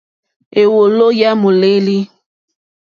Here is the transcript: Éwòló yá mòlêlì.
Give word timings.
Éwòló 0.61 1.05
yá 1.19 1.29
mòlêlì. 1.41 1.97